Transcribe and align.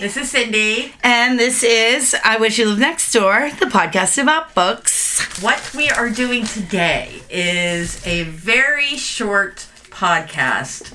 This 0.00 0.16
is 0.16 0.30
Cindy. 0.30 0.92
And 1.02 1.38
this 1.38 1.62
is 1.62 2.16
I 2.24 2.36
Wish 2.36 2.58
You 2.58 2.66
Lived 2.66 2.80
Next 2.80 3.12
Door, 3.12 3.50
the 3.60 3.66
podcast 3.66 4.20
about 4.20 4.52
books. 4.54 5.40
What 5.40 5.72
we 5.74 5.88
are 5.88 6.10
doing 6.10 6.44
today 6.44 7.22
is 7.30 8.04
a 8.06 8.24
very 8.24 8.96
short 8.96 9.68
podcast 9.90 10.92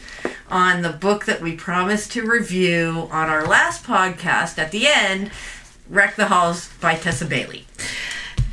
on 0.50 0.82
the 0.82 0.90
book 0.90 1.26
that 1.26 1.42
we 1.42 1.56
promised 1.56 2.12
to 2.14 2.30
review 2.30 3.08
on 3.12 3.30
our 3.30 3.48
last 3.48 3.86
podcast 3.86 4.58
at 4.58 4.72
the 4.72 4.88
end 4.88 5.32
Wreck 5.90 6.16
the 6.18 6.28
Halls 6.28 6.70
by 6.82 6.96
Tessa 6.96 7.26
Bailey. 7.26 7.66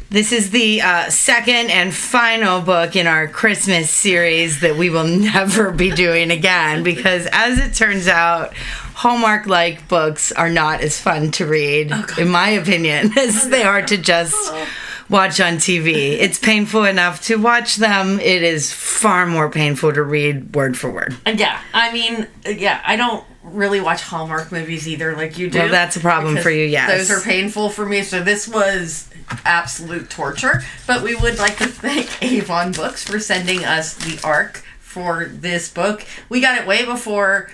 This 0.09 0.31
is 0.31 0.51
the 0.51 0.81
uh, 0.81 1.11
second 1.11 1.71
and 1.71 1.93
final 1.93 2.61
book 2.63 2.95
in 2.95 3.09
our 3.09 3.27
Christmas 3.27 3.91
series 3.91 4.61
that 4.61 4.77
we 4.77 4.89
will 4.89 5.07
never 5.19 5.73
be 5.73 5.91
doing 5.91 6.31
again 6.31 6.85
because, 6.85 7.27
as 7.33 7.59
it 7.59 7.75
turns 7.75 8.07
out, 8.07 8.55
Hallmark 8.97 9.45
like 9.45 9.89
books 9.89 10.33
are 10.33 10.49
not 10.49 10.81
as 10.81 10.99
fun 10.99 11.31
to 11.33 11.45
read, 11.45 11.91
Oh, 11.93 12.07
in 12.17 12.31
my 12.31 12.49
opinion, 12.49 13.13
as 13.19 13.51
they 13.51 13.63
are 13.63 13.83
to 13.83 13.99
just 13.99 14.35
oh. 14.35 14.67
watch 15.11 15.39
on 15.39 15.57
TV. 15.57 16.13
It's 16.13 16.39
painful 16.39 16.85
enough 16.85 17.21
to 17.25 17.37
watch 17.37 17.77
them, 17.77 18.19
it 18.21 18.43
is 18.43 18.73
far 18.73 19.27
more 19.27 19.51
painful 19.51 19.93
to 19.93 20.03
read 20.03 20.55
word 20.55 20.79
for 20.79 20.91
word. 20.91 21.15
And 21.27 21.39
yeah, 21.39 21.61
I 21.75 21.93
mean, 21.93 22.27
uh, 22.47 22.51
yeah, 22.51 22.81
I 22.87 22.97
don't 22.97 23.23
really 23.43 23.83
watch 23.83 24.01
Hallmark 24.01 24.51
movies 24.51 24.89
either, 24.89 25.15
like 25.15 25.37
you 25.37 25.51
do. 25.51 25.59
Well, 25.59 25.69
that's 25.69 25.97
a 25.97 26.01
problem 26.01 26.39
for 26.39 26.51
you, 26.51 26.65
yes. 26.65 26.91
Those 26.91 27.11
are 27.11 27.23
painful 27.23 27.69
for 27.69 27.85
me, 27.85 28.03
so 28.03 28.23
this 28.23 28.49
was 28.49 29.11
absolute 29.45 30.09
torture. 30.09 30.63
But 30.87 31.03
we 31.03 31.15
would 31.15 31.39
like 31.39 31.59
to 31.59 31.67
thank 31.67 32.23
Avon 32.23 32.73
Books 32.73 33.05
for 33.05 33.21
sending 33.21 33.63
us 33.63 33.93
the 33.93 34.19
arc 34.27 34.65
for 34.81 35.27
this 35.27 35.69
book. 35.69 36.07
We 36.31 36.41
got 36.41 36.59
it 36.59 36.67
way 36.67 36.87
before 36.87 37.51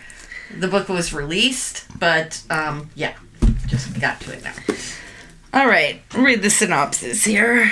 the 0.59 0.69
book 0.69 0.88
was 0.88 1.12
released, 1.12 1.87
but 1.98 2.42
um, 2.51 2.91
yeah, 2.95 3.15
just 3.66 3.98
got 4.01 4.20
to 4.20 4.33
it 4.33 4.45
now. 4.45 4.55
All 5.54 5.66
right, 5.66 6.01
read 6.15 6.43
the 6.43 6.51
synopsis 6.51 7.24
here. 7.24 7.71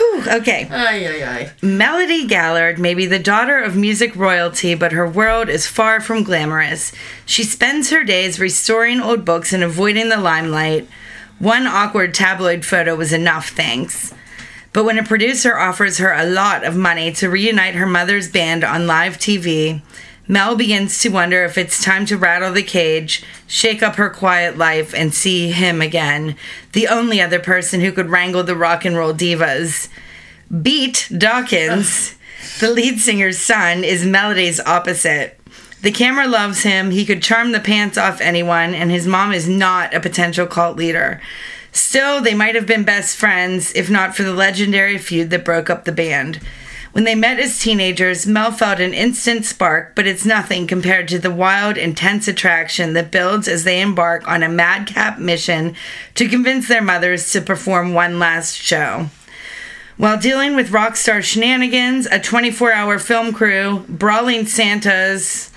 Ooh, 0.00 0.24
okay. 0.26 0.66
Ay, 0.70 1.06
ay, 1.06 1.24
ay. 1.24 1.52
Melody 1.62 2.26
Gallard 2.26 2.78
may 2.78 2.94
be 2.94 3.06
the 3.06 3.18
daughter 3.18 3.58
of 3.58 3.76
music 3.76 4.16
royalty, 4.16 4.74
but 4.74 4.92
her 4.92 5.08
world 5.08 5.48
is 5.48 5.66
far 5.66 6.00
from 6.00 6.24
glamorous. 6.24 6.92
She 7.26 7.44
spends 7.44 7.90
her 7.90 8.02
days 8.02 8.40
restoring 8.40 9.00
old 9.00 9.24
books 9.24 9.52
and 9.52 9.62
avoiding 9.62 10.08
the 10.08 10.16
limelight. 10.16 10.88
One 11.38 11.66
awkward 11.66 12.14
tabloid 12.14 12.64
photo 12.64 12.96
was 12.96 13.12
enough, 13.12 13.50
thanks. 13.50 14.14
But 14.72 14.84
when 14.84 14.98
a 14.98 15.04
producer 15.04 15.58
offers 15.58 15.98
her 15.98 16.12
a 16.12 16.26
lot 16.26 16.64
of 16.64 16.76
money 16.76 17.12
to 17.14 17.28
reunite 17.28 17.74
her 17.74 17.86
mother's 17.86 18.28
band 18.28 18.64
on 18.64 18.86
live 18.86 19.18
TV, 19.18 19.82
Mel 20.30 20.54
begins 20.54 21.00
to 21.00 21.08
wonder 21.08 21.42
if 21.42 21.58
it's 21.58 21.82
time 21.82 22.06
to 22.06 22.16
rattle 22.16 22.52
the 22.52 22.62
cage, 22.62 23.24
shake 23.48 23.82
up 23.82 23.96
her 23.96 24.08
quiet 24.08 24.56
life, 24.56 24.94
and 24.94 25.12
see 25.12 25.50
him 25.50 25.82
again, 25.82 26.36
the 26.72 26.86
only 26.86 27.20
other 27.20 27.40
person 27.40 27.80
who 27.80 27.90
could 27.90 28.10
wrangle 28.10 28.44
the 28.44 28.54
rock 28.54 28.84
and 28.84 28.96
roll 28.96 29.12
divas. 29.12 29.88
Beat 30.62 31.08
Dawkins, 31.18 32.14
the 32.60 32.70
lead 32.70 33.00
singer's 33.00 33.38
son, 33.38 33.82
is 33.82 34.06
Melody's 34.06 34.60
opposite. 34.60 35.36
The 35.82 35.90
camera 35.90 36.28
loves 36.28 36.62
him, 36.62 36.92
he 36.92 37.04
could 37.04 37.24
charm 37.24 37.50
the 37.50 37.58
pants 37.58 37.98
off 37.98 38.20
anyone, 38.20 38.72
and 38.72 38.92
his 38.92 39.08
mom 39.08 39.32
is 39.32 39.48
not 39.48 39.92
a 39.92 39.98
potential 39.98 40.46
cult 40.46 40.76
leader. 40.76 41.20
Still, 41.72 42.20
they 42.20 42.34
might 42.34 42.54
have 42.54 42.66
been 42.66 42.84
best 42.84 43.16
friends 43.16 43.74
if 43.74 43.90
not 43.90 44.14
for 44.14 44.22
the 44.22 44.32
legendary 44.32 44.96
feud 44.96 45.30
that 45.30 45.44
broke 45.44 45.68
up 45.68 45.86
the 45.86 45.90
band. 45.90 46.38
When 46.92 47.04
they 47.04 47.14
met 47.14 47.38
as 47.38 47.60
teenagers, 47.60 48.26
Mel 48.26 48.50
felt 48.50 48.80
an 48.80 48.94
instant 48.94 49.44
spark, 49.44 49.94
but 49.94 50.08
it's 50.08 50.26
nothing 50.26 50.66
compared 50.66 51.06
to 51.08 51.20
the 51.20 51.30
wild, 51.30 51.76
intense 51.76 52.26
attraction 52.26 52.94
that 52.94 53.12
builds 53.12 53.46
as 53.46 53.62
they 53.62 53.80
embark 53.80 54.26
on 54.26 54.42
a 54.42 54.48
madcap 54.48 55.18
mission 55.18 55.76
to 56.16 56.28
convince 56.28 56.66
their 56.66 56.82
mothers 56.82 57.30
to 57.32 57.40
perform 57.40 57.94
one 57.94 58.18
last 58.18 58.56
show. 58.56 59.08
While 59.98 60.18
dealing 60.18 60.56
with 60.56 60.72
rock 60.72 60.96
star 60.96 61.22
shenanigans, 61.22 62.06
a 62.06 62.18
24 62.18 62.72
hour 62.72 62.98
film 62.98 63.32
crew, 63.32 63.84
brawling 63.88 64.46
Santas, 64.46 65.52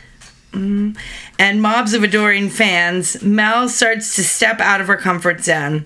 mm, 0.52 0.96
and 1.40 1.62
mobs 1.62 1.94
of 1.94 2.04
adoring 2.04 2.50
fans, 2.50 3.24
Mel 3.24 3.70
starts 3.70 4.16
to 4.18 4.24
step 4.24 4.60
out 4.60 4.82
of 4.82 4.88
her 4.88 4.98
comfort 4.98 5.44
zone. 5.44 5.86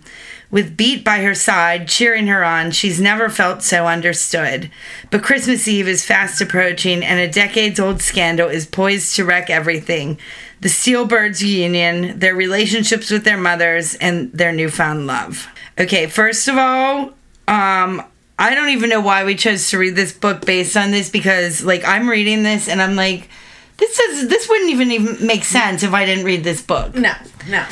With 0.50 0.78
Beat 0.78 1.03
by 1.03 1.22
her 1.24 1.35
side, 1.35 1.90
cheering 1.90 2.28
her 2.28 2.44
on, 2.44 2.72
she's 2.72 3.02
never 3.02 3.30
felt 3.30 3.63
so 3.63 3.85
understood. 3.85 4.72
But 5.12 5.24
Christmas 5.24 5.68
Eve 5.68 5.88
is 5.88 6.06
fast 6.06 6.40
approaching, 6.40 7.03
and 7.03 7.19
a 7.19 7.30
decades 7.30 7.80
old 7.80 8.02
scandal 8.02 8.47
is 8.47 8.66
poised 8.66 9.16
to 9.16 9.25
wreck 9.25 9.50
everything 9.50 10.18
the 10.59 10.69
Steelbirds 10.69 11.44
reunion, 11.44 12.18
their 12.18 12.34
relationships 12.34 13.12
with 13.12 13.24
their 13.24 13.38
mothers, 13.38 13.96
and 13.96 14.31
their 14.34 14.52
newfound 14.52 15.06
love. 15.06 15.47
Okay, 15.80 16.07
first 16.07 16.47
of 16.47 16.57
all, 16.57 17.13
um, 17.47 18.03
I 18.40 18.56
don't 18.56 18.69
even 18.69 18.90
know 18.90 19.02
why 19.02 19.24
we 19.24 19.36
chose 19.36 19.69
to 19.69 19.78
read 19.78 19.96
this 19.96 20.12
book 20.12 20.46
based 20.46 20.75
on 20.75 20.91
this 20.91 21.09
because, 21.09 21.63
like, 21.63 21.86
I'm 21.86 22.09
reading 22.09 22.44
this 22.44 22.68
and 22.68 22.81
I'm 22.81 22.96
like, 22.96 23.30
this 23.78 24.00
is 24.00 24.28
this 24.28 24.50
wouldn't 24.50 24.72
even 24.72 24.91
even 24.91 25.25
make 25.25 25.44
sense 25.44 25.84
if 25.84 25.94
I 25.94 26.06
didn't 26.06 26.25
read 26.25 26.44
this 26.44 26.62
book. 26.62 26.96
No, 26.96 27.13
no. 27.47 27.66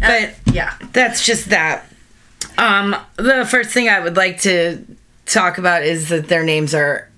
But 0.00 0.34
yeah. 0.52 0.74
that's 0.92 1.24
just 1.24 1.50
that. 1.50 1.86
Um, 2.58 2.96
the 3.16 3.46
first 3.48 3.70
thing 3.70 3.88
I 3.88 4.00
would 4.00 4.16
like 4.16 4.40
to 4.42 4.84
talk 5.26 5.58
about 5.58 5.82
is 5.82 6.08
that 6.08 6.28
their 6.28 6.44
names 6.44 6.74
are 6.74 7.08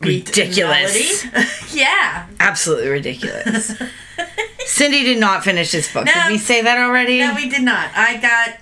ridiculous. 0.00 1.26
Yeah. 1.72 2.26
Absolutely 2.38 2.88
ridiculous. 2.90 3.80
Cindy 4.66 5.04
did 5.04 5.18
not 5.18 5.42
finish 5.42 5.72
this 5.72 5.90
book. 5.90 6.04
No. 6.04 6.12
Did 6.12 6.32
we 6.32 6.36
say 6.36 6.60
that 6.60 6.76
already? 6.76 7.20
No, 7.20 7.34
we 7.34 7.48
did 7.48 7.62
not. 7.62 7.90
I 7.96 8.18
got 8.18 8.58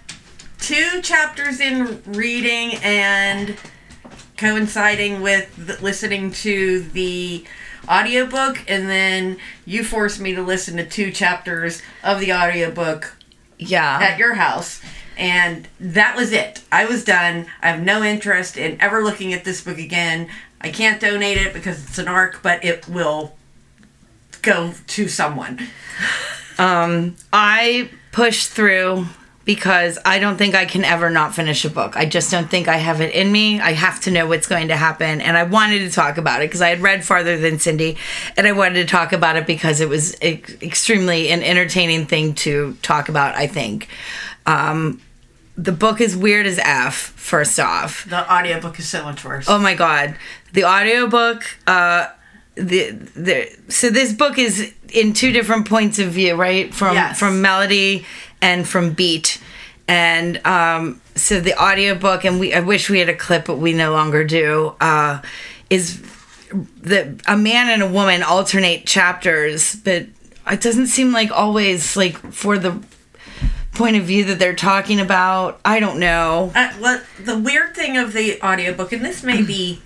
two 0.60 1.02
chapters 1.02 1.58
in 1.58 2.00
reading 2.06 2.76
and 2.84 3.56
coinciding 4.36 5.22
with 5.22 5.80
listening 5.82 6.30
to 6.30 6.80
the 6.80 7.44
audiobook 7.88 8.62
and 8.68 8.88
then 8.88 9.36
you 9.64 9.82
forced 9.82 10.20
me 10.20 10.34
to 10.34 10.42
listen 10.42 10.76
to 10.76 10.86
two 10.86 11.10
chapters 11.10 11.82
of 12.04 12.20
the 12.20 12.32
audiobook 12.32 13.16
yeah. 13.58 13.98
at 14.00 14.18
your 14.18 14.34
house 14.34 14.80
and 15.20 15.68
that 15.78 16.16
was 16.16 16.32
it. 16.32 16.62
I 16.72 16.86
was 16.86 17.04
done. 17.04 17.46
I 17.62 17.68
have 17.68 17.82
no 17.82 18.02
interest 18.02 18.56
in 18.56 18.80
ever 18.80 19.04
looking 19.04 19.34
at 19.34 19.44
this 19.44 19.60
book 19.60 19.78
again. 19.78 20.28
I 20.60 20.70
can't 20.70 21.00
donate 21.00 21.36
it 21.36 21.52
because 21.52 21.86
it's 21.86 21.98
an 21.98 22.08
arc, 22.08 22.42
but 22.42 22.64
it 22.64 22.88
will 22.88 23.36
go 24.42 24.72
to 24.88 25.08
someone. 25.08 25.60
Um, 26.58 27.16
I 27.32 27.88
pushed 28.12 28.50
through 28.50 29.06
because 29.46 29.98
I 30.04 30.18
don't 30.18 30.36
think 30.36 30.54
I 30.54 30.66
can 30.66 30.84
ever 30.84 31.08
not 31.08 31.34
finish 31.34 31.64
a 31.64 31.70
book. 31.70 31.96
I 31.96 32.04
just 32.04 32.30
don't 32.30 32.50
think 32.50 32.68
I 32.68 32.76
have 32.76 33.00
it 33.00 33.14
in 33.14 33.32
me. 33.32 33.60
I 33.60 33.72
have 33.72 33.98
to 34.00 34.10
know 34.10 34.26
what's 34.26 34.46
going 34.46 34.68
to 34.68 34.76
happen. 34.76 35.22
And 35.22 35.38
I 35.38 35.44
wanted 35.44 35.78
to 35.78 35.90
talk 35.90 36.18
about 36.18 36.42
it 36.42 36.50
because 36.50 36.60
I 36.60 36.68
had 36.68 36.80
read 36.80 37.02
farther 37.02 37.38
than 37.38 37.58
Cindy 37.58 37.96
and 38.36 38.46
I 38.46 38.52
wanted 38.52 38.74
to 38.74 38.84
talk 38.84 39.14
about 39.14 39.36
it 39.36 39.46
because 39.46 39.80
it 39.80 39.88
was 39.88 40.22
e- 40.22 40.42
extremely 40.60 41.30
an 41.30 41.42
entertaining 41.42 42.04
thing 42.04 42.34
to 42.34 42.76
talk 42.82 43.08
about, 43.08 43.34
I 43.36 43.46
think. 43.46 43.88
Um, 44.44 45.00
the 45.64 45.72
book 45.72 46.00
is 46.00 46.16
weird 46.16 46.46
as 46.46 46.58
F, 46.58 46.94
first 47.16 47.60
off. 47.60 48.04
The 48.08 48.32
audiobook 48.32 48.78
is 48.78 48.88
so 48.88 49.02
much 49.02 49.24
worse. 49.24 49.46
Oh 49.48 49.58
my 49.58 49.74
god. 49.74 50.16
The 50.52 50.64
audiobook 50.64 51.44
uh 51.66 52.08
the 52.54 52.90
the 53.26 53.48
so 53.68 53.90
this 53.90 54.12
book 54.12 54.38
is 54.38 54.72
in 54.92 55.12
two 55.12 55.32
different 55.32 55.68
points 55.68 55.98
of 55.98 56.08
view, 56.12 56.34
right? 56.34 56.72
From 56.74 56.94
Yes. 56.94 57.18
from 57.18 57.42
melody 57.42 58.06
and 58.40 58.66
from 58.66 58.92
beat. 58.92 59.40
And 59.86 60.44
um 60.46 61.00
so 61.14 61.40
the 61.40 61.54
audiobook 61.62 62.24
and 62.24 62.40
we 62.40 62.54
I 62.54 62.60
wish 62.60 62.88
we 62.88 62.98
had 62.98 63.08
a 63.08 63.16
clip 63.16 63.44
but 63.46 63.56
we 63.58 63.72
no 63.72 63.92
longer 63.92 64.24
do 64.24 64.74
uh 64.80 65.20
is 65.68 66.00
the 66.82 67.20
a 67.26 67.36
man 67.36 67.68
and 67.68 67.82
a 67.82 67.88
woman 67.88 68.22
alternate 68.22 68.86
chapters, 68.86 69.76
but 69.76 70.06
it 70.50 70.60
doesn't 70.60 70.88
seem 70.88 71.12
like 71.12 71.30
always 71.30 71.96
like 71.96 72.16
for 72.32 72.58
the 72.58 72.72
point 73.80 73.96
of 73.96 74.04
view 74.04 74.24
that 74.24 74.38
they're 74.38 74.54
talking 74.54 75.00
about. 75.00 75.58
I 75.64 75.80
don't 75.80 75.98
know. 75.98 76.52
Uh, 76.54 76.70
well, 76.78 77.02
the 77.18 77.38
weird 77.38 77.74
thing 77.74 77.96
of 77.96 78.12
the 78.12 78.38
audiobook, 78.42 78.92
and 78.92 79.02
this 79.02 79.22
may 79.22 79.42
be 79.42 79.80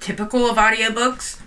typical 0.00 0.44
of 0.50 0.58
audiobooks, 0.58 1.40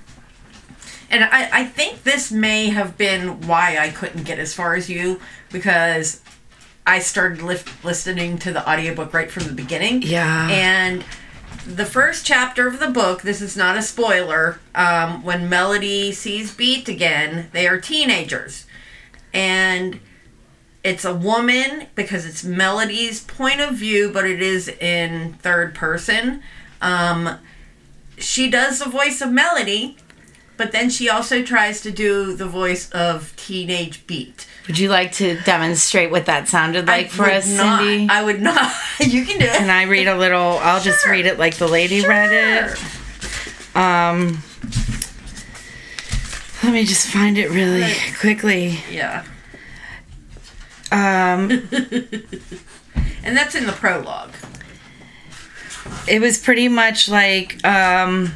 and 1.12 1.24
I, 1.24 1.62
I 1.62 1.66
think 1.66 2.02
this 2.02 2.32
may 2.32 2.70
have 2.70 2.98
been 2.98 3.42
why 3.48 3.78
I 3.78 3.92
couldn't 3.92 4.24
get 4.24 4.40
as 4.40 4.52
far 4.52 4.74
as 4.74 4.90
you, 4.90 5.22
because 5.52 6.22
I 6.88 6.98
started 7.00 7.44
listening 7.84 8.40
to 8.40 8.52
the 8.52 8.68
audiobook 8.68 9.14
right 9.14 9.30
from 9.30 9.44
the 9.44 9.54
beginning. 9.54 10.02
Yeah. 10.02 10.50
And 10.50 11.06
the 11.68 11.86
first 11.86 12.26
chapter 12.26 12.68
of 12.68 12.80
the 12.80 12.90
book, 12.90 13.22
this 13.22 13.42
is 13.42 13.56
not 13.56 13.78
a 13.78 13.84
spoiler, 13.84 14.60
um, 14.74 15.24
when 15.24 15.50
Melody 15.50 16.12
sees 16.12 16.52
Beat 16.52 16.90
again, 16.90 17.50
they 17.54 17.68
are 17.68 17.80
teenagers. 17.80 18.66
And 19.34 20.00
it's 20.86 21.04
a 21.04 21.16
woman 21.16 21.88
because 21.96 22.28
it's 22.28 22.44
Melody's 22.44 23.24
point 23.24 23.60
of 23.60 23.74
view, 23.74 24.12
but 24.14 24.24
it 24.24 24.40
is 24.40 24.68
in 24.68 25.34
third 25.42 25.74
person. 25.74 26.44
Um, 26.80 27.40
she 28.20 28.52
does 28.52 28.78
the 28.78 28.90
voice 28.90 29.20
of 29.20 29.32
Melody, 29.32 29.98
but 30.58 30.72
then 30.72 30.92
she 30.92 31.10
also 31.10 31.42
tries 31.42 31.82
to 31.82 31.92
do 31.92 32.36
the 32.36 32.46
voice 32.46 32.88
of 32.92 33.36
Teenage 33.36 34.06
Beat. 34.06 34.46
Would 34.68 34.78
you 34.78 34.90
like 34.90 35.12
to 35.14 35.42
demonstrate 35.42 36.12
what 36.12 36.28
that 36.28 36.48
sounded 36.48 36.86
like 36.86 37.08
I 37.08 37.10
for 37.10 37.26
us, 37.26 37.50
not, 37.50 37.80
Cindy? 37.80 38.08
I 38.08 38.24
would 38.24 38.42
not. 38.44 38.72
you 39.00 39.26
can 39.26 39.40
do 39.40 39.46
it. 39.46 39.54
Can 39.54 39.72
I 39.72 39.84
read 39.84 40.08
a 40.08 40.16
little? 40.16 40.60
I'll 40.60 40.82
just 40.82 41.04
read 41.08 41.26
it 41.26 41.40
like 41.40 41.56
the 41.56 41.68
lady 41.68 42.06
read 42.08 42.30
it. 42.32 43.76
Um, 43.76 44.44
let 46.64 46.74
me 46.74 46.86
just 46.86 47.08
find 47.08 47.40
it 47.40 47.50
really 47.50 47.92
quickly. 48.20 48.80
Yeah. 48.92 49.26
Um, 50.96 51.68
And 53.26 53.36
that's 53.36 53.56
in 53.56 53.66
the 53.66 53.72
prologue. 53.72 54.34
it 56.08 56.22
was 56.22 56.38
pretty 56.38 56.68
much 56.68 57.10
like, 57.10 57.66
um, 57.66 58.36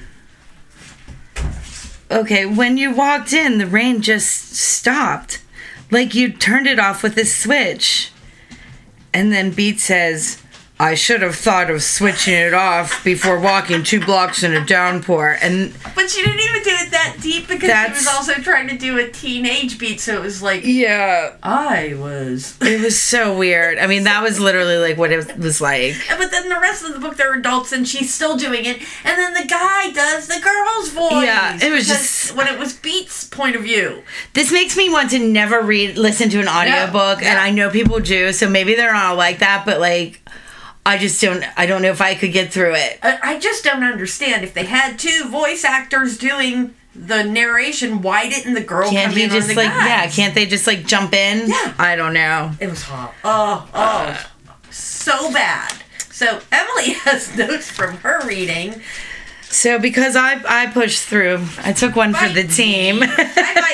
okay, 2.10 2.48
when 2.48 2.76
you 2.78 2.92
walked 2.94 3.32
in, 3.32 3.60
the 3.60 3.68
rain 3.68 4.02
just 4.02 4.56
stopped. 4.56 5.44
Like 5.92 6.16
you 6.16 6.32
turned 6.34 6.66
it 6.66 6.80
off 6.80 7.04
with 7.04 7.18
a 7.18 7.26
switch. 7.26 8.12
And 9.14 9.32
then 9.32 9.52
Beat 9.52 9.80
says, 9.80 10.42
I 10.82 10.96
should 10.96 11.22
have 11.22 11.36
thought 11.36 11.70
of 11.70 11.84
switching 11.84 12.34
it 12.34 12.54
off 12.54 13.04
before 13.04 13.38
walking 13.38 13.84
two 13.84 14.00
blocks 14.00 14.44
in 14.44 14.54
a 14.54 14.66
downpour. 14.66 15.38
And 15.42 15.74
But 15.94 16.10
she 16.10 16.22
didn't 16.22 16.40
even 16.40 16.64
do 16.64 16.70
it 16.70 16.92
that 16.92 17.18
deep 17.22 17.50
because 17.50 17.70
she 17.70 17.92
was 17.92 18.08
also 18.08 18.36
trying 18.36 18.70
to 18.70 18.78
do 18.78 18.98
a 18.98 19.10
teenage 19.10 19.78
beat, 19.78 20.00
so 20.00 20.16
it 20.16 20.22
was 20.22 20.42
like 20.42 20.62
yeah, 20.64 21.36
I 21.44 21.96
was. 22.00 22.58
It 22.62 22.80
was 22.82 22.98
so 23.00 23.38
weird. 23.38 23.78
I 23.78 23.88
mean, 23.88 24.06
that 24.06 24.24
was 24.24 24.40
literally 24.40 24.78
like 24.78 24.98
what 24.98 25.12
it 25.12 25.38
was 25.38 25.60
like. 25.60 25.96
But 26.18 26.32
then 26.32 26.48
the 26.48 26.60
rest 26.60 26.86
of 26.86 26.94
the 26.94 27.00
book, 27.00 27.18
they're 27.18 27.34
adults, 27.38 27.74
and 27.74 27.86
she's 27.86 28.14
still 28.14 28.38
doing 28.38 28.64
it. 28.64 28.78
And 29.04 29.18
then 29.18 29.34
the 29.34 29.48
guy 29.50 29.92
does 29.92 30.28
the 30.28 30.40
girl's 30.42 30.92
voice. 30.92 31.26
Yeah, 31.26 31.58
it 31.62 31.74
was 31.74 31.88
just- 31.88 32.36
when 32.36 32.48
it 32.48 32.58
was 32.58 32.74
Beat's 32.74 33.26
point 33.26 33.56
of 33.58 33.64
view. 33.64 34.04
This 34.34 34.52
makes 34.52 34.78
me 34.78 34.90
want 34.90 35.10
to 35.12 35.20
never 35.20 35.62
read, 35.62 35.98
listen 35.98 36.30
to 36.30 36.40
an 36.40 36.48
audiobook, 36.48 37.22
Yeah, 37.22 37.32
and. 37.32 37.40
I 37.40 37.50
know 37.52 37.70
people 37.70 38.00
do, 38.00 38.32
so 38.32 38.48
maybe 38.50 38.76
they're 38.76 38.94
not 38.94 39.18
like 39.18 39.40
that, 39.40 39.66
but 39.66 39.80
like, 39.80 40.22
I 40.90 40.98
just 40.98 41.22
don't, 41.22 41.46
I 41.56 41.68
don't 41.68 41.84
know 41.84 41.92
if 41.92 42.02
I 42.02 42.16
could 42.16 42.32
get 42.34 42.52
through 42.52 42.74
it. 42.74 42.98
I, 43.04 43.20
I 43.22 43.40
just 43.40 43.64
don't 43.64 43.84
understand 43.84 44.44
if 44.44 44.56
they 44.56 44.66
had 44.66 44.98
two 44.98 45.30
voice 45.30 45.64
actors 45.64 46.18
doing 46.18 46.74
the 46.96 47.22
narration. 47.22 48.02
Why 48.02 48.28
didn't 48.28 48.56
the 48.56 48.64
girl 48.64 48.90
Can't 48.90 49.10
come 49.12 49.18
he 49.18 49.26
in 49.26 49.30
just 49.30 49.52
on 49.52 49.56
the 49.56 49.62
like, 49.62 49.70
yeah, 49.70 50.10
can't 50.10 50.34
they 50.34 50.48
just 50.48 50.66
like 50.66 50.88
jump 50.88 51.14
in? 51.14 51.48
Yeah. 51.48 51.76
I 51.78 51.96
don't 51.96 52.16
know. 52.16 52.54
It 52.60 52.72
was 52.72 52.82
hot. 52.82 53.14
Oh, 53.24 53.70
oh, 53.72 54.32
so 54.72 55.32
bad. 55.32 55.72
So 56.10 56.42
Emily 56.52 56.94
has 57.04 57.38
notes 57.38 57.70
from 57.70 57.98
her 57.98 58.28
reading. 58.28 58.82
So 59.44 59.78
because 59.78 60.16
I 60.16 60.42
I 60.48 60.72
pushed 60.72 61.04
through, 61.04 61.46
I 61.60 61.72
took 61.72 61.96
one 61.96 62.16
for 62.16 62.30
the 62.30 62.48
team. 62.48 63.04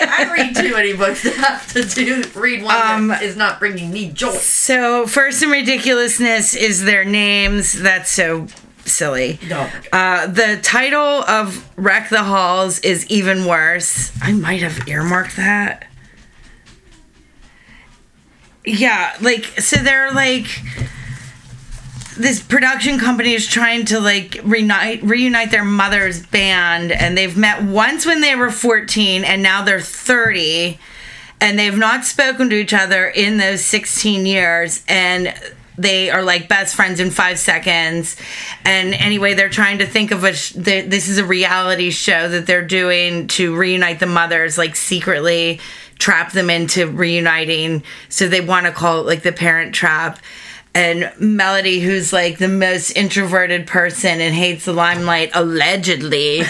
I, 0.02 0.34
read 0.34 0.56
too 0.56 0.74
many 0.74 0.94
books 0.94 1.22
to 1.24 1.32
have 1.32 1.68
to 1.74 1.84
do 1.84 2.24
read 2.36 2.64
one 2.64 2.76
Um, 2.76 3.08
that 3.10 3.22
is 3.22 3.36
not 3.36 3.60
bringing 3.60 3.92
me 3.92 4.10
joy. 4.12 4.32
so 4.34 5.08
first 5.08 5.42
in 5.44 5.50
ridiculousness 5.50 6.56
is 6.56 6.84
their 6.84 7.06
names. 7.06 7.74
That's 7.74 8.10
so 8.12 8.48
silly. 8.86 9.40
No. 9.48 9.70
Uh, 9.92 10.28
the 10.28 10.60
title 10.62 11.00
of 11.24 11.68
Wreck 11.78 12.10
the 12.10 12.24
Halls 12.24 12.80
is 12.80 13.06
even 13.08 13.46
worse. 13.46 14.12
I 14.22 14.32
might 14.34 14.62
have 14.62 14.88
earmarked 14.88 15.36
that. 15.38 15.88
Yeah, 18.66 19.16
like, 19.22 19.46
so 19.60 19.78
they're 19.78 20.12
like. 20.12 20.48
This 22.18 22.42
production 22.42 22.98
company 22.98 23.34
is 23.34 23.46
trying 23.46 23.86
to 23.86 24.00
like 24.00 24.40
reunite 24.44 25.04
reunite 25.04 25.52
their 25.52 25.66
mother's 25.66 26.26
band, 26.26 26.92
and 26.92 27.18
they've 27.18 27.36
met 27.36 27.64
once 27.64 28.06
when 28.06 28.22
they 28.22 28.36
were 28.36 28.52
14, 28.52 29.24
and 29.26 29.44
now 29.44 29.64
they're 29.64 29.82
30, 29.82 30.80
and 31.42 31.60
they've 31.60 31.78
not 31.78 32.06
spoken 32.06 32.50
to 32.50 32.56
each 32.56 32.74
other 32.74 33.08
in 33.08 33.38
those 33.38 33.66
16 33.66 34.26
years, 34.26 34.84
and 34.88 35.34
they 35.78 36.10
are 36.10 36.24
like 36.24 36.48
best 36.48 36.74
friends 36.76 37.02
in 37.02 37.12
five 37.12 37.38
seconds. 37.38 38.16
And 38.64 38.94
anyway, 38.94 39.34
they're 39.34 39.50
trying 39.50 39.80
to 39.80 39.86
think 39.86 40.12
of 40.12 40.24
a. 40.24 40.34
Sh- 40.34 40.54
th- 40.54 40.90
this 40.90 41.10
is 41.10 41.18
a 41.18 41.26
reality 41.26 41.92
show 41.92 42.30
that 42.30 42.48
they're 42.48 42.66
doing 42.66 43.28
to 43.30 43.56
reunite 43.56 44.00
the 44.00 44.06
mothers, 44.06 44.58
like 44.58 44.78
secretly 44.78 45.60
trap 46.00 46.32
them 46.32 46.50
into 46.50 46.88
reuniting. 46.88 47.84
So 48.10 48.28
they 48.28 48.42
want 48.42 48.66
to 48.66 48.72
call 48.72 49.02
it 49.02 49.06
like 49.06 49.24
the 49.24 49.32
Parent 49.32 49.74
Trap. 49.74 50.20
And 50.76 51.12
Melody, 51.18 51.80
who's 51.80 52.12
like 52.14 52.38
the 52.38 52.50
most 52.50 52.92
introverted 52.92 53.66
person 53.66 54.20
and 54.22 54.36
hates 54.36 54.66
the 54.66 54.74
limelight, 54.74 55.32
allegedly 55.34 56.44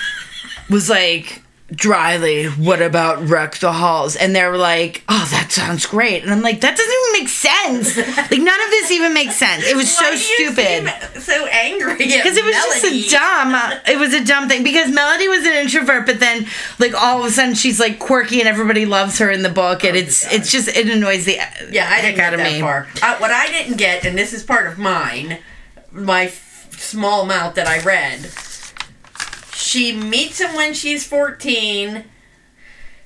was 0.70 0.88
like 0.88 1.43
dryly, 1.74 2.46
what 2.46 2.80
about 2.80 3.22
wreck 3.28 3.56
the 3.58 3.72
halls? 3.72 4.16
And 4.16 4.34
they're 4.34 4.56
like, 4.56 5.02
oh, 5.08 5.28
that 5.30 5.50
sounds 5.50 5.86
great. 5.86 6.22
And 6.22 6.30
I'm 6.32 6.42
like, 6.42 6.60
that 6.60 6.76
doesn't 6.76 6.92
even 6.92 7.12
make 7.22 7.28
sense. 7.28 7.96
like 8.30 8.40
none 8.40 8.60
of 8.62 8.70
this 8.70 8.90
even 8.90 9.14
makes 9.14 9.36
sense. 9.36 9.64
It 9.66 9.76
was 9.76 9.94
Why 9.96 10.14
so 10.14 10.16
stupid. 10.16 11.20
so 11.20 11.46
angry 11.46 11.96
Because 11.96 12.36
it 12.36 12.44
was 12.44 12.54
just 12.54 12.84
a 12.84 13.10
dumb, 13.10 13.80
it 13.86 13.98
was 13.98 14.14
a 14.14 14.24
dumb 14.24 14.48
thing. 14.48 14.62
Because 14.62 14.92
Melody 14.92 15.28
was 15.28 15.44
an 15.46 15.52
introvert, 15.54 16.06
but 16.06 16.20
then 16.20 16.46
like 16.78 16.94
all 16.94 17.20
of 17.20 17.26
a 17.26 17.30
sudden 17.30 17.54
she's 17.54 17.80
like 17.80 17.98
quirky 17.98 18.40
and 18.40 18.48
everybody 18.48 18.86
loves 18.86 19.18
her 19.18 19.30
in 19.30 19.42
the 19.42 19.48
book, 19.50 19.84
and 19.84 19.96
it's 19.96 20.30
it's 20.32 20.50
just 20.50 20.68
it 20.68 20.88
annoys 20.88 21.24
the 21.24 21.38
Yeah, 21.70 21.88
I 21.90 22.00
didn't 22.02 22.16
get 22.16 22.36
that 22.36 22.60
far. 22.60 22.88
Uh, 23.02 23.16
what 23.18 23.30
I 23.30 23.46
didn't 23.48 23.76
get, 23.76 24.04
and 24.04 24.16
this 24.16 24.32
is 24.32 24.42
part 24.42 24.66
of 24.66 24.78
mine, 24.78 25.38
my 25.92 26.24
f- 26.26 26.74
small 26.78 27.22
amount 27.22 27.54
that 27.56 27.66
I 27.66 27.80
read. 27.82 28.28
She 29.64 29.92
meets 29.92 30.40
him 30.40 30.54
when 30.54 30.74
she's 30.74 31.06
14. 31.06 32.04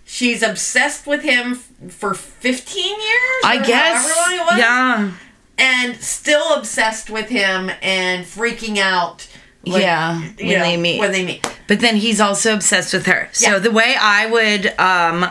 She's 0.05 0.43
obsessed 0.43 1.07
with 1.07 1.23
him 1.23 1.53
f- 1.53 1.93
for 1.93 2.15
15 2.15 2.85
years? 2.85 2.99
I 3.45 3.63
guess, 3.65 4.17
long 4.17 4.35
it 4.35 4.51
was. 4.51 4.59
yeah, 4.59 5.13
And 5.59 5.97
still 5.97 6.55
obsessed 6.55 7.11
with 7.11 7.29
him 7.29 7.71
and 7.83 8.25
freaking 8.25 8.79
out. 8.79 9.29
like, 9.65 9.83
yeah. 9.83 10.19
When 10.19 10.37
know, 10.49 10.61
they 10.61 10.77
meet, 10.79 10.99
When 10.99 11.13
they 11.13 11.25
meet. 11.25 11.47
But 11.69 11.81
then 11.81 11.97
he's 11.97 12.21
also 12.21 12.55
obsessed 12.55 12.93
with 12.95 13.07
her. 13.07 13.29
So 13.33 13.53
Yeah. 13.53 13.59
the 13.59 13.71
way 13.71 13.95
I 14.01 14.27
would 14.27 14.79
um 14.81 15.31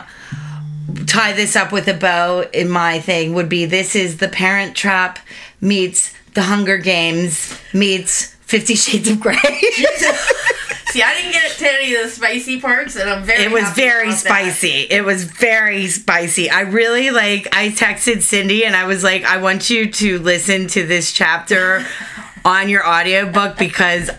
tie 1.06 1.32
this 1.32 1.56
up 1.56 1.72
with 1.72 1.88
a 1.88 1.94
bow 1.94 2.44
in 2.54 2.68
my 2.70 3.00
thing 3.00 3.34
would 3.34 3.48
be 3.48 3.64
this 3.66 3.94
is 3.96 4.18
the 4.18 4.28
parent 4.28 4.74
trap 4.76 5.18
meets 5.60 6.14
the 6.34 6.42
Hunger 6.42 6.78
Games 6.78 7.52
meets 7.74 8.26
Fifty 8.46 8.76
Shades 8.76 9.08
of 9.10 9.18
Grey. 9.20 9.36
See, 10.90 11.02
I 11.02 11.14
didn't 11.14 11.32
get 11.32 11.50
to 11.50 11.70
any 11.70 11.94
of 11.94 12.04
the 12.04 12.08
spicy 12.10 12.60
parts, 12.60 12.96
and 12.96 13.10
I'm 13.10 13.22
very 13.22 13.44
it 13.44 13.50
was 13.52 13.68
very 13.72 14.08
about 14.08 14.22
that. 14.22 14.28
spicy. 14.54 14.86
It 14.88 15.04
was 15.04 15.24
very 15.24 15.86
spicy. 15.88 16.48
I 16.48 16.62
really 16.62 17.10
like 17.10 17.54
I 17.54 17.68
texted 17.68 18.22
Cindy 18.22 18.64
and 18.64 18.74
I 18.74 18.86
was 18.86 19.04
like, 19.04 19.24
I 19.24 19.36
want 19.38 19.68
you 19.68 19.90
to 19.90 20.18
listen 20.18 20.66
to 20.68 20.86
this 20.86 21.12
chapter 21.12 21.84
on 22.44 22.68
your 22.70 22.86
audiobook 22.86 23.58
because 23.58 24.10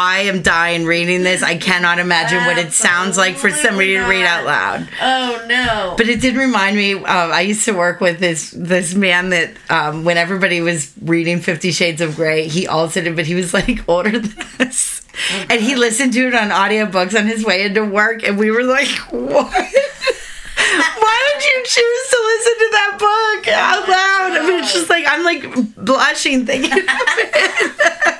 I 0.00 0.20
am 0.20 0.42
dying 0.42 0.84
reading 0.84 1.24
this. 1.24 1.42
I 1.42 1.56
cannot 1.56 1.98
imagine 1.98 2.44
what 2.44 2.56
it 2.56 2.72
sounds 2.72 3.18
like 3.18 3.34
for 3.34 3.50
somebody 3.50 3.94
to 3.94 4.04
read 4.04 4.24
out 4.24 4.44
loud. 4.44 4.88
Oh 5.02 5.44
no. 5.48 5.94
But 5.96 6.08
it 6.08 6.20
did 6.20 6.36
remind 6.36 6.76
me. 6.76 6.94
Um, 6.94 7.02
I 7.04 7.40
used 7.40 7.64
to 7.64 7.72
work 7.72 8.00
with 8.00 8.20
this 8.20 8.52
this 8.52 8.94
man 8.94 9.30
that 9.30 9.56
um, 9.68 10.04
when 10.04 10.16
everybody 10.16 10.60
was 10.60 10.92
reading 11.02 11.40
Fifty 11.40 11.72
Shades 11.72 12.00
of 12.00 12.14
Grey, 12.14 12.46
he 12.46 12.68
also 12.68 13.00
did, 13.00 13.16
but 13.16 13.26
he 13.26 13.34
was 13.34 13.52
like 13.52 13.88
older 13.88 14.20
than 14.20 14.38
us, 14.60 15.02
and 15.50 15.60
he 15.60 15.74
listened 15.74 16.12
to 16.12 16.28
it 16.28 16.34
on 16.34 16.50
audiobooks 16.50 17.18
on 17.18 17.26
his 17.26 17.44
way 17.44 17.64
into 17.64 17.84
work, 17.84 18.22
and 18.22 18.38
we 18.38 18.52
were 18.52 18.62
like, 18.62 18.86
"What? 19.10 19.52
Why 19.52 21.32
would 21.34 21.44
you 21.44 21.62
choose 21.64 22.08
to 22.10 22.18
listen 22.24 22.54
to 22.54 22.68
that 22.70 22.96
book 23.00 23.48
out 23.48 23.88
loud?" 23.88 24.38
I 24.38 24.46
mean, 24.46 24.62
it's 24.62 24.72
just 24.72 24.88
like 24.88 25.06
I'm 25.08 25.24
like 25.24 25.74
blushing 25.74 26.46
thinking 26.46 26.70
of 26.70 26.86
it. 26.86 28.14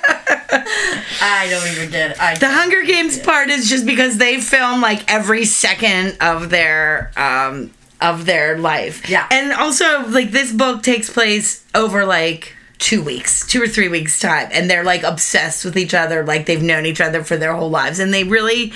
I 1.20 1.48
don't 1.48 1.66
even 1.76 1.90
get 1.90 2.12
it. 2.12 2.20
I 2.22 2.34
The 2.36 2.48
Hunger 2.50 2.82
Games 2.82 3.18
part 3.18 3.48
is 3.50 3.68
just 3.68 3.86
because 3.86 4.18
they 4.18 4.40
film 4.40 4.80
like 4.80 5.10
every 5.12 5.44
second 5.44 6.16
of 6.20 6.50
their 6.50 7.10
um 7.16 7.72
of 8.00 8.26
their 8.26 8.58
life. 8.58 9.08
Yeah. 9.08 9.26
And 9.30 9.52
also 9.52 10.06
like 10.08 10.30
this 10.30 10.52
book 10.52 10.82
takes 10.82 11.10
place 11.10 11.64
over 11.74 12.04
like 12.06 12.54
two 12.78 13.02
weeks, 13.02 13.44
two 13.46 13.60
or 13.60 13.66
three 13.66 13.88
weeks 13.88 14.20
time. 14.20 14.48
And 14.52 14.70
they're 14.70 14.84
like 14.84 15.02
obsessed 15.02 15.64
with 15.64 15.76
each 15.76 15.94
other, 15.94 16.24
like 16.24 16.46
they've 16.46 16.62
known 16.62 16.86
each 16.86 17.00
other 17.00 17.24
for 17.24 17.36
their 17.36 17.54
whole 17.54 17.70
lives. 17.70 17.98
And 17.98 18.14
they 18.14 18.22
really 18.24 18.72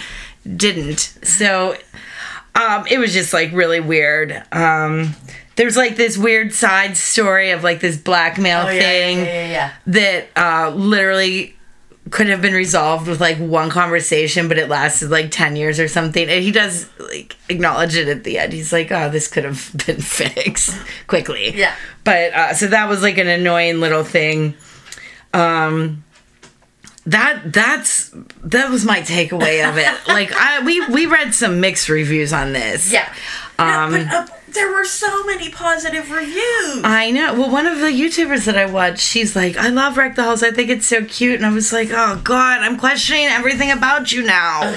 didn't. 0.56 0.98
So 1.22 1.76
um 2.56 2.84
it 2.90 2.98
was 2.98 3.12
just 3.12 3.32
like 3.32 3.52
really 3.52 3.80
weird. 3.80 4.42
Um 4.52 5.14
there's 5.54 5.76
like 5.76 5.96
this 5.96 6.16
weird 6.18 6.52
side 6.54 6.96
story 6.96 7.50
of 7.50 7.62
like 7.62 7.78
this 7.80 7.96
blackmail 7.96 8.66
Oh, 8.66 8.70
yeah, 8.70 8.80
thing 8.80 9.18
yeah, 9.18 9.24
yeah, 9.24 9.48
yeah. 9.48 9.72
that 9.86 10.26
uh, 10.34 10.70
literally 10.74 11.54
could 12.12 12.28
have 12.28 12.42
been 12.42 12.52
resolved 12.52 13.08
with 13.08 13.20
like 13.22 13.38
one 13.38 13.70
conversation, 13.70 14.46
but 14.46 14.58
it 14.58 14.68
lasted 14.68 15.10
like 15.10 15.30
10 15.30 15.56
years 15.56 15.80
or 15.80 15.88
something. 15.88 16.28
And 16.28 16.44
he 16.44 16.52
does 16.52 16.88
like 16.98 17.36
acknowledge 17.48 17.96
it 17.96 18.06
at 18.06 18.22
the 18.22 18.38
end. 18.38 18.52
He's 18.52 18.70
like, 18.72 18.92
oh, 18.92 19.08
this 19.08 19.28
could 19.28 19.44
have 19.44 19.72
been 19.86 20.00
fixed 20.00 20.78
quickly. 21.06 21.56
Yeah. 21.56 21.74
But 22.04 22.34
uh, 22.34 22.54
so 22.54 22.66
that 22.66 22.88
was 22.88 23.02
like 23.02 23.16
an 23.16 23.28
annoying 23.28 23.80
little 23.80 24.04
thing. 24.04 24.54
Um, 25.32 26.04
that 27.06 27.52
that's 27.52 28.10
that 28.44 28.70
was 28.70 28.84
my 28.84 29.00
takeaway 29.00 29.68
of 29.68 29.76
it. 29.78 29.88
like 30.08 30.32
I 30.32 30.64
we 30.64 30.86
we 30.86 31.06
read 31.06 31.34
some 31.34 31.60
mixed 31.60 31.88
reviews 31.88 32.32
on 32.32 32.52
this. 32.52 32.92
Yeah. 32.92 33.12
Um, 33.58 33.92
but 33.92 34.06
uh, 34.12 34.26
there 34.48 34.70
were 34.72 34.84
so 34.84 35.24
many 35.24 35.50
positive 35.50 36.10
reviews. 36.10 36.82
I 36.84 37.10
know. 37.10 37.34
Well, 37.34 37.50
one 37.50 37.66
of 37.66 37.78
the 37.78 37.86
YouTubers 37.86 38.44
that 38.46 38.56
I 38.56 38.66
watched, 38.66 39.00
she's 39.00 39.34
like, 39.34 39.56
"I 39.56 39.68
love 39.68 39.96
Wreck 39.96 40.16
the 40.16 40.22
Halls. 40.22 40.42
I 40.42 40.50
think 40.50 40.70
it's 40.70 40.86
so 40.86 41.04
cute." 41.04 41.36
And 41.36 41.46
I 41.46 41.52
was 41.52 41.72
like, 41.72 41.88
"Oh 41.90 42.20
God, 42.22 42.60
I'm 42.60 42.78
questioning 42.78 43.26
everything 43.26 43.70
about 43.70 44.12
you 44.12 44.22
now." 44.22 44.60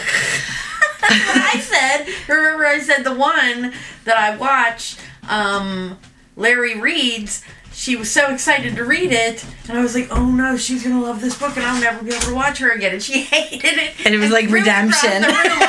I 1.07 1.59
said, 1.59 2.07
remember 2.27 2.65
I 2.65 2.79
said 2.79 3.03
the 3.03 3.13
one 3.13 3.73
that 4.05 4.17
I 4.17 4.35
watched, 4.37 4.99
um, 5.29 5.99
Larry 6.35 6.79
Reed's, 6.79 7.43
she 7.77 7.97
was 7.97 8.09
so 8.09 8.31
excited 8.33 8.77
to 8.77 8.85
read 8.85 9.11
it, 9.11 9.43
and 9.67 9.77
I 9.77 9.81
was 9.81 9.93
like, 9.93 10.07
oh 10.09 10.25
no, 10.25 10.55
she's 10.55 10.81
gonna 10.83 11.01
love 11.01 11.19
this 11.19 11.37
book, 11.37 11.57
and 11.57 11.65
I'll 11.65 11.79
never 11.81 12.01
be 12.03 12.11
able 12.11 12.21
to 12.27 12.33
watch 12.33 12.59
her 12.59 12.71
again. 12.71 12.93
And 12.93 13.03
she 13.03 13.21
hated 13.23 13.65
it. 13.77 14.05
And 14.05 14.15
it 14.15 14.17
was 14.17 14.31
like 14.31 14.49
redemption. 14.49 15.21
the 15.21 15.27
room. 15.27 15.35
I'm 15.37 15.59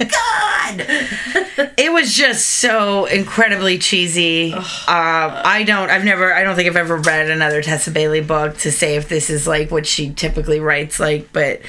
like, 0.00 0.10
God! 0.10 1.72
it 1.78 1.92
was 1.92 2.12
just 2.14 2.44
so 2.46 3.04
incredibly 3.06 3.78
cheesy. 3.78 4.52
Uh, 4.52 4.62
I 4.88 5.62
don't. 5.66 5.90
I've 5.90 6.04
never. 6.04 6.34
I 6.34 6.42
don't 6.42 6.56
think 6.56 6.68
I've 6.68 6.76
ever 6.76 6.96
read 6.96 7.30
another 7.30 7.62
Tessa 7.62 7.90
Bailey 7.92 8.20
book 8.20 8.56
to 8.58 8.72
say 8.72 8.96
if 8.96 9.08
this 9.08 9.30
is 9.30 9.46
like 9.46 9.70
what 9.70 9.86
she 9.86 10.12
typically 10.12 10.58
writes 10.60 10.98
like. 10.98 11.32
But 11.32 11.60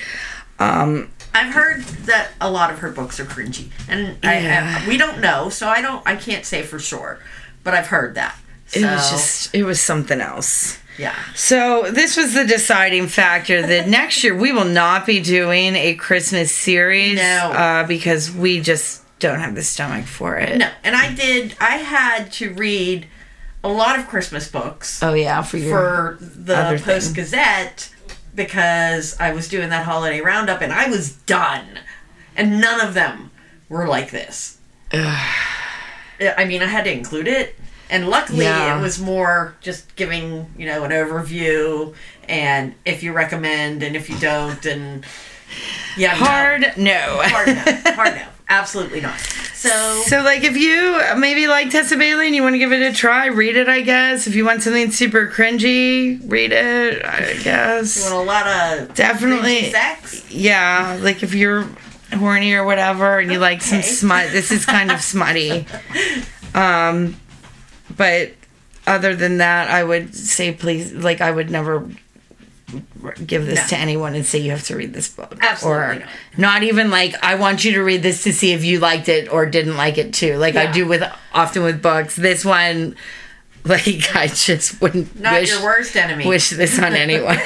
um, 0.57 1.11
I've 1.33 1.53
heard 1.53 1.83
that 2.07 2.29
a 2.41 2.49
lot 2.49 2.71
of 2.71 2.79
her 2.79 2.89
books 2.91 3.19
are 3.19 3.25
cringy, 3.25 3.69
and 3.87 4.17
I 4.23 4.39
Yeah. 4.39 4.61
have, 4.61 4.87
we 4.87 4.97
don't 4.97 5.19
know, 5.21 5.49
so 5.49 5.67
I 5.69 5.81
don't. 5.81 6.01
I 6.07 6.15
can't 6.15 6.43
say 6.45 6.63
for 6.63 6.79
sure, 6.79 7.19
but 7.63 7.73
I've 7.75 7.87
heard 7.87 8.15
that. 8.15 8.35
It 8.73 8.83
was 8.83 9.09
just. 9.11 9.55
It 9.55 9.63
was 9.63 9.79
something 9.81 10.21
else. 10.21 10.77
yeah. 10.97 11.15
So 11.35 11.89
this 11.91 12.15
was 12.17 12.33
the 12.33 12.45
deciding 12.45 13.07
factor 13.07 13.61
that 13.65 13.87
next 13.99 14.23
year 14.23 14.35
we 14.35 14.51
will 14.51 14.65
not 14.65 15.05
be 15.05 15.19
doing 15.21 15.75
a 15.75 15.95
Christmas 15.95 16.53
series. 16.53 17.17
No. 17.17 17.51
uh, 17.51 17.87
because 17.87 18.31
we 18.31 18.61
just 18.61 19.03
don't 19.19 19.39
have 19.39 19.55
the 19.55 19.63
stomach 19.63 20.05
for 20.05 20.37
it. 20.37 20.57
No, 20.57 20.69
and 20.83 20.95
I 20.95 21.13
did. 21.13 21.55
I 21.59 21.77
had 21.77 22.31
to 22.33 22.53
read 22.53 23.07
a 23.63 23.69
lot 23.69 23.99
of 23.99 24.07
Christmas 24.07 24.49
books 24.49 25.03
Oh 25.03 25.13
yeah, 25.13 25.41
for 25.41 25.57
your 25.57 26.15
for 26.17 26.23
the. 26.23 26.81
Post 26.83 27.15
Gazette 27.15 27.93
because 28.35 29.19
I 29.19 29.33
was 29.33 29.49
doing 29.49 29.69
that 29.69 29.83
holiday 29.85 30.21
roundup, 30.21 30.61
and 30.61 30.71
I 30.71 30.87
was 30.89 31.11
done, 31.13 31.79
and 32.37 32.61
none 32.61 32.79
of 32.79 32.93
them 32.93 33.31
were 33.67 33.85
like 33.87 34.11
this. 34.11 34.57
I 34.93 36.45
mean, 36.47 36.61
I 36.61 36.65
had 36.67 36.85
to 36.85 36.91
include 36.91 37.27
it, 37.27 37.55
and 37.89 38.07
luckily 38.09 38.45
Yeah. 38.45 38.77
it 38.77 38.81
was 38.81 38.99
more 38.99 39.55
just 39.61 39.95
giving 39.95 40.47
you 40.57 40.65
know 40.65 40.83
an 40.83 40.91
overview 40.91 41.93
and 42.27 42.75
if 42.85 43.01
you 43.03 43.11
recommend 43.13 43.81
and 43.83 43.95
if 43.95 44.09
you 44.09 44.17
don't, 44.19 44.63
and 44.65 45.03
yeah, 45.97 46.13
hard 46.15 46.73
no. 46.77 47.21
hard 47.23 47.47
no, 47.47 47.63
hard 47.95 48.15
no, 48.15 48.25
absolutely 48.49 49.01
not. 49.01 49.19
So 49.19 50.03
So, 50.05 50.21
like, 50.21 50.43
if 50.45 50.55
you 50.55 51.01
maybe 51.17 51.47
like 51.47 51.69
Tessa 51.71 51.97
Bailey 51.97 52.27
and 52.27 52.35
you 52.35 52.43
want 52.43 52.53
to 52.53 52.59
give 52.59 52.71
it 52.71 52.81
a 52.81 52.93
try, 52.95 53.25
read 53.25 53.57
it, 53.57 53.67
I 53.67 53.81
guess. 53.81 54.25
If 54.25 54.33
you 54.35 54.45
want 54.45 54.61
something 54.63 54.89
super 54.91 55.27
cringy, 55.27 56.21
read 56.31 56.53
it, 56.53 57.03
I 57.03 57.33
guess 57.43 57.97
You 57.97 58.13
want 58.13 58.23
a 58.27 58.31
lot 58.31 58.47
of 58.47 58.93
Definitely. 58.93 59.71
sex? 59.71 60.31
Yeah, 60.31 60.97
like 61.01 61.23
if 61.23 61.33
you're 61.33 61.67
horny 62.15 62.53
or 62.53 62.63
whatever 62.63 63.19
and 63.19 63.31
you 63.31 63.39
like 63.39 63.61
some 63.61 63.81
smut, 63.81 64.31
this 64.31 64.51
is 64.51 64.65
kind 64.65 64.91
of 64.91 65.01
smutty. 65.01 65.65
Um, 66.53 67.19
but 67.99 68.31
other 68.87 69.15
than 69.15 69.37
that, 69.37 69.69
I 69.69 69.83
would 69.83 70.15
say 70.15 70.51
please, 70.51 70.91
like, 70.93 71.21
I 71.21 71.29
would 71.29 71.51
never 71.51 71.87
give 73.25 73.45
this 73.47 73.59
No. 73.61 73.67
to 73.67 73.77
anyone 73.77 74.13
and 74.15 74.23
say 74.25 74.37
you 74.39 74.51
have 74.51 74.63
to 74.65 74.75
read 74.75 74.93
this 74.93 75.09
book. 75.09 75.37
Absolutely 75.41 75.79
or 75.83 75.95
not. 75.99 76.07
not 76.37 76.63
even 76.63 76.91
like 76.91 77.15
I 77.23 77.33
want 77.35 77.65
you 77.65 77.71
to 77.73 77.81
read 77.83 78.03
this 78.03 78.23
to 78.23 78.33
see 78.33 78.51
if 78.53 78.63
you 78.63 78.79
liked 78.79 79.09
it 79.09 79.27
or 79.31 79.45
didn't 79.47 79.75
like 79.75 79.97
it 79.97 80.13
too. 80.13 80.37
Like 80.37 80.55
I 80.55 80.71
do 80.71 80.85
with 80.87 81.03
often 81.33 81.63
with 81.63 81.81
books. 81.81 82.15
This 82.15 82.45
one, 82.45 82.95
like 83.65 84.15
I 84.15 84.27
just 84.27 84.79
wouldn't 84.81 85.19
Not 85.19 85.33
wish 85.33 85.49
your 85.51 85.63
worst 85.63 85.95
enemy. 85.95 86.27
wish 86.27 86.51
this 86.51 86.77
on 86.79 86.93
anyone. 87.05 87.39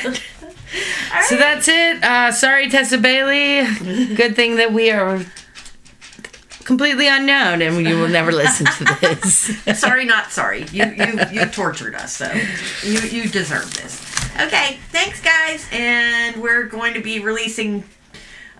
So 1.29 1.37
that's 1.37 1.67
it. 1.69 2.03
Uh, 2.03 2.31
sorry, 2.31 2.69
Tessa 2.69 2.97
Bailey. 2.97 3.65
Good 4.15 4.35
thing 4.35 4.57
that 4.57 4.73
we 4.73 4.91
are 4.91 5.21
completely 6.63 7.07
unknown 7.07 7.61
and 7.61 7.85
you 7.85 7.97
will 7.97 8.07
never 8.09 8.31
listen 8.31 8.65
to 8.65 8.97
this. 9.01 9.57
sorry, 9.79 10.05
not 10.05 10.31
sorry. 10.31 10.65
You 10.71 10.85
you 10.85 11.19
you 11.31 11.45
tortured 11.45 11.95
us, 11.95 12.15
so 12.15 12.31
you 12.83 12.99
you 13.01 13.29
deserve 13.29 13.73
this. 13.75 14.01
Okay, 14.39 14.79
thanks 14.91 15.21
guys, 15.21 15.67
and 15.71 16.41
we're 16.41 16.63
going 16.63 16.93
to 16.95 17.01
be 17.01 17.19
releasing 17.19 17.83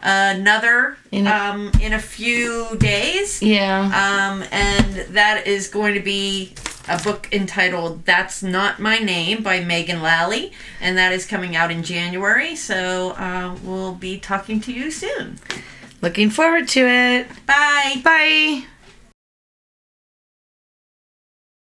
another 0.02 0.98
In 1.12 1.28
a- 1.28 1.32
um 1.32 1.72
in 1.82 1.94
a 1.94 2.00
few 2.00 2.76
days. 2.78 3.42
yeah. 3.42 3.82
Um, 3.86 4.44
and 4.52 4.96
that 5.16 5.48
is 5.48 5.68
going 5.68 5.94
to 5.96 6.00
be 6.02 6.54
a 6.90 7.02
book 7.02 7.30
entitled 7.32 8.06
"That's 8.06 8.44
Not 8.44 8.80
My 8.80 8.98
Name" 9.00 9.42
by 9.42 9.62
Megan 9.62 10.02
Lally, 10.02 10.52
and 10.82 10.98
that 10.98 11.14
is 11.14 11.26
coming 11.26 11.56
out 11.56 11.72
in 11.72 11.82
January. 11.84 12.56
So 12.56 13.12
uh, 13.12 13.56
we'll 13.64 13.96
be 13.96 14.20
talking 14.20 14.60
to 14.62 14.74
you 14.74 14.92
soon. 14.92 15.40
Looking 16.04 16.32
forward 16.32 16.68
to 16.68 16.86
it. 16.86 17.28
Bye. 17.46 18.02
Bye. 18.04 18.66